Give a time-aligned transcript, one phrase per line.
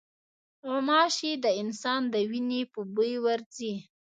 [0.67, 3.73] غوماشې د انسان د وینې په بوی ورځي.